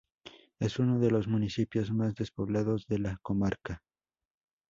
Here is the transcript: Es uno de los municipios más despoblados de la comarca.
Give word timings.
Es 0.57 0.79
uno 0.79 0.97
de 0.97 1.11
los 1.11 1.27
municipios 1.27 1.91
más 1.91 2.15
despoblados 2.15 2.87
de 2.87 2.97
la 2.97 3.19
comarca. 3.21 3.83